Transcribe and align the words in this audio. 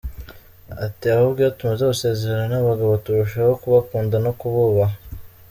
Ati 0.85 1.05
“Ahubwo 1.15 1.39
iyo 1.41 1.51
tumaze 1.57 1.83
gusezerana 1.91 2.45
n’abagabo 2.51 2.93
turushaho 3.03 3.51
kubakunda 3.61 4.15
no 4.25 4.31
kububaha. 4.39 4.95